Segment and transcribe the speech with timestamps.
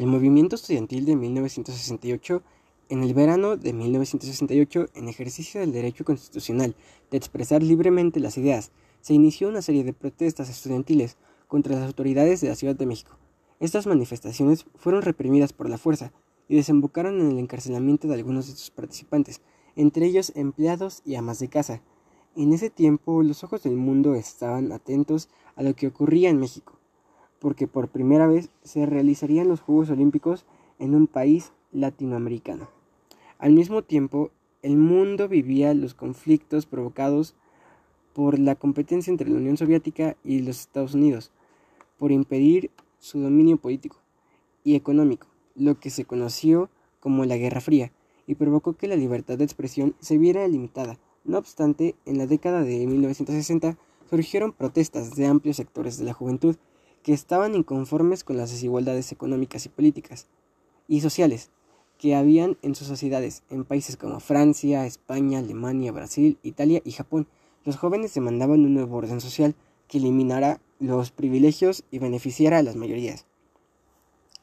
[0.00, 2.42] El movimiento estudiantil de 1968,
[2.88, 6.74] en el verano de 1968, en ejercicio del derecho constitucional
[7.10, 11.18] de expresar libremente las ideas, se inició una serie de protestas estudiantiles
[11.48, 13.18] contra las autoridades de la Ciudad de México.
[13.58, 16.14] Estas manifestaciones fueron reprimidas por la fuerza
[16.48, 19.42] y desembocaron en el encarcelamiento de algunos de sus participantes,
[19.76, 21.82] entre ellos empleados y amas de casa.
[22.36, 26.79] En ese tiempo los ojos del mundo estaban atentos a lo que ocurría en México,
[27.40, 30.44] porque por primera vez se realizarían los Juegos Olímpicos
[30.78, 32.68] en un país latinoamericano.
[33.38, 34.30] Al mismo tiempo,
[34.62, 37.34] el mundo vivía los conflictos provocados
[38.12, 41.32] por la competencia entre la Unión Soviética y los Estados Unidos,
[41.98, 43.96] por impedir su dominio político
[44.62, 46.68] y económico, lo que se conoció
[47.00, 47.92] como la Guerra Fría,
[48.26, 50.98] y provocó que la libertad de expresión se viera limitada.
[51.24, 56.56] No obstante, en la década de 1960 surgieron protestas de amplios sectores de la juventud
[57.10, 60.28] que estaban inconformes con las desigualdades económicas y políticas
[60.86, 61.50] y sociales
[61.98, 67.26] que habían en sus sociedades en países como Francia, España, Alemania, Brasil, Italia y Japón.
[67.64, 69.56] Los jóvenes demandaban un nuevo orden social
[69.88, 73.26] que eliminara los privilegios y beneficiara a las mayorías.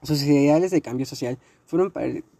[0.04, 1.94] Sus ideales de cambio social fueron,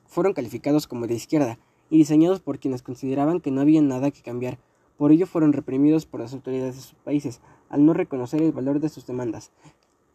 [0.08, 1.58] fueron calificados como de izquierda
[1.90, 4.60] y diseñados por quienes consideraban que no había nada que cambiar.
[4.98, 8.82] Por ello fueron reprimidos por las autoridades de sus países, al no reconocer el valor
[8.82, 9.52] de sus demandas.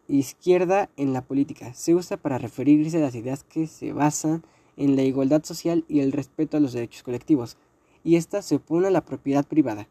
[0.09, 4.43] Izquierda en la política se usa para referirse a las ideas que se basan
[4.77, 7.57] en la igualdad social y el respeto a los derechos colectivos,
[8.03, 9.87] y ésta se opone a la propiedad privada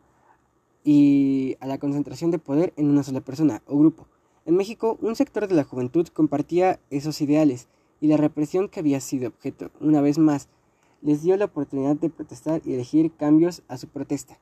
[0.83, 4.07] y a la concentración de poder en una sola persona o grupo.
[4.45, 7.67] En México, un sector de la juventud compartía esos ideales
[8.01, 10.49] y la represión que había sido objeto, una vez más,
[11.01, 14.39] les dio la oportunidad de protestar y elegir cambios a su protesta.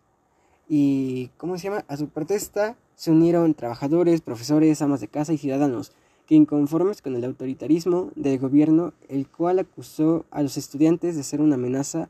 [0.72, 1.84] Y, ¿cómo se llama?
[1.88, 5.94] A su protesta se unieron trabajadores, profesores, amas de casa y ciudadanos,
[6.28, 11.42] que inconformes con el autoritarismo del gobierno, el cual acusó a los estudiantes de ser
[11.42, 12.08] una amenaza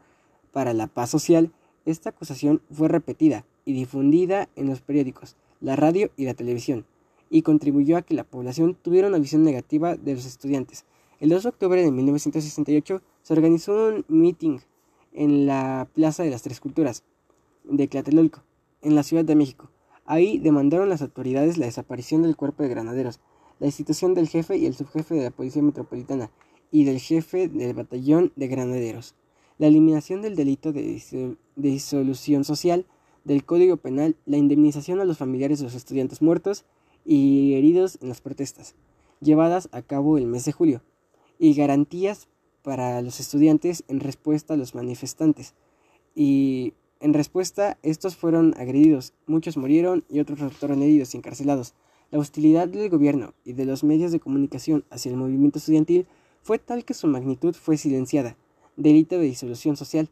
[0.52, 1.54] para la paz social,
[1.86, 6.86] esta acusación fue repetida y difundida en los periódicos, la radio y la televisión,
[7.30, 10.84] y contribuyó a que la población tuviera una visión negativa de los estudiantes.
[11.22, 14.60] El 2 de octubre de 1968 se organizó un meeting
[15.14, 17.04] en la Plaza de las Tres Culturas
[17.64, 18.42] de Tlatelolco,
[18.82, 19.70] en la Ciudad de México.
[20.06, 23.20] Ahí demandaron las autoridades la desaparición del cuerpo de granaderos,
[23.60, 26.32] la institución del jefe y el subjefe de la Policía Metropolitana
[26.72, 29.16] y del jefe del batallón de granaderos,
[29.58, 32.86] la eliminación del delito de disolución social,
[33.26, 36.66] del Código Penal la indemnización a los familiares de los estudiantes muertos
[37.06, 38.76] y heridos en las protestas,
[39.20, 40.82] llevadas a cabo el mes de julio,
[41.38, 42.28] y garantías
[42.64, 45.54] para los estudiantes en respuesta a los manifestantes.
[46.16, 51.74] Y en respuesta, estos fueron agredidos, muchos murieron y otros resultaron heridos y encarcelados.
[52.12, 56.08] La hostilidad del gobierno y de los medios de comunicación hacia el movimiento estudiantil
[56.42, 58.36] fue tal que su magnitud fue silenciada,
[58.76, 60.10] delito de disolución social,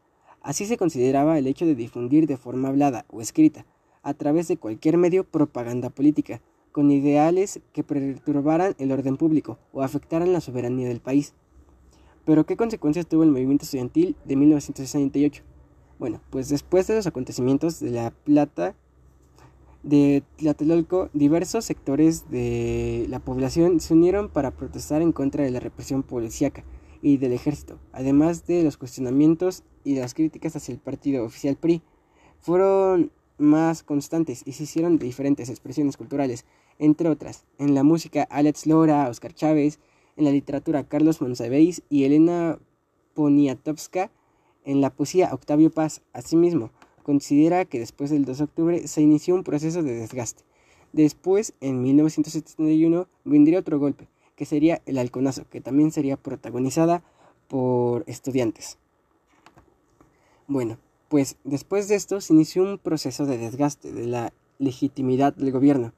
[0.47, 3.65] Así se consideraba el hecho de difundir de forma hablada o escrita,
[4.01, 9.81] a través de cualquier medio, propaganda política, con ideales que perturbaran el orden público o
[9.81, 11.33] afectaran la soberanía del país.
[12.23, 15.43] Pero ¿qué consecuencias tuvo el movimiento estudiantil de 1968?
[15.99, 18.75] Bueno, pues después de los acontecimientos de La Plata,
[19.81, 25.59] de Tlatelolco, diversos sectores de la población se unieron para protestar en contra de la
[25.59, 26.63] represión policíaca
[27.01, 31.81] y del ejército, además de los cuestionamientos y las críticas hacia el partido oficial PRI,
[32.39, 36.45] fueron más constantes y se hicieron diferentes expresiones culturales,
[36.79, 39.79] entre otras, en la música Alex Lora, Oscar Chávez,
[40.15, 42.59] en la literatura Carlos Monsiváis y Elena
[43.13, 44.11] Poniatowska,
[44.67, 49.33] en la poesía Octavio Paz, asimismo, considera que después del 2 de octubre se inició
[49.33, 50.43] un proceso de desgaste.
[50.91, 57.01] Después, en 1971, vendría otro golpe, que sería El Halconazo, que también sería protagonizada
[57.47, 58.77] por estudiantes.
[60.47, 65.53] Bueno, pues después de esto se inició un proceso de desgaste de la legitimidad del
[65.53, 65.93] gobierno,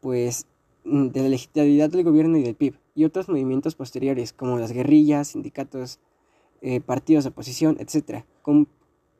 [0.00, 0.46] pues
[0.84, 4.72] mm, de la legitimidad del gobierno y del PIB, y otros movimientos posteriores como las
[4.72, 6.00] guerrillas, sindicatos,
[6.62, 8.24] eh, partidos de oposición, etc.,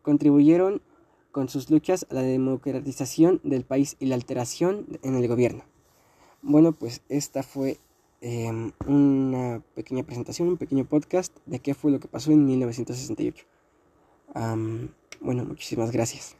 [0.02, 0.80] contribuyeron
[1.30, 5.64] con sus luchas a la democratización del país y la alteración en el gobierno.
[6.42, 7.78] Bueno, pues esta fue
[8.24, 13.44] Em, una pequeña presentación, un pequeño podcast de qué fue lo que pasó en 1968.
[15.20, 16.36] bueno, muchísimas gracias.